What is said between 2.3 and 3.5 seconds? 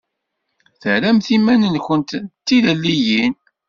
tilelliyin.